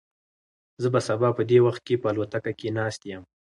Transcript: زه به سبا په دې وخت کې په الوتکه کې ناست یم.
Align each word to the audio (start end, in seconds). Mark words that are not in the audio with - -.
زه 0.81 0.87
به 0.93 0.99
سبا 1.07 1.29
په 1.37 1.43
دې 1.49 1.59
وخت 1.65 1.81
کې 1.87 2.01
په 2.01 2.07
الوتکه 2.11 2.51
کې 2.59 2.69
ناست 2.77 3.01
یم. 3.11 3.23